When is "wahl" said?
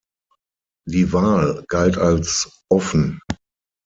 1.13-1.63